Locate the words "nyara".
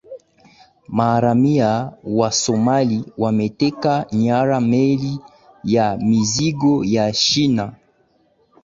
4.11-4.61